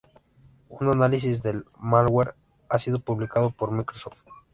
[0.69, 2.33] Un análisis del "malware"
[2.69, 4.25] ha sido publicado por Microsoft.